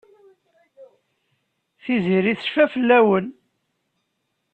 [1.83, 3.27] Tiziri tecfa fell-awen.